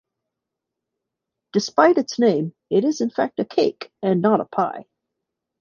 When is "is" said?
2.83-3.01